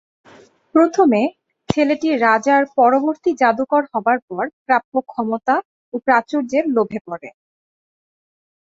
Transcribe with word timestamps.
প্রথমে, 0.75 1.21
ছেলেটি 1.69 2.09
রাজার 2.25 2.63
পরবর্তী 2.77 3.31
জাদুকর 3.41 3.83
হবার 3.93 4.17
পর 4.27 4.45
প্রাপ্য 4.65 4.93
ক্ষমতা 5.07 5.55
ও 5.93 6.05
প্রাচুর্যের 6.05 6.65
লোভে 6.75 6.99
পরে। 7.07 7.29